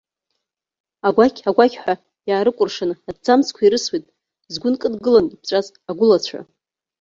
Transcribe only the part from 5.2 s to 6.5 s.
иԥҵәаз агәылацәа.